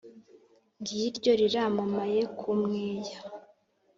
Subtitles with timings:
[0.79, 3.17] ng'iryo riramamaye ku mweya.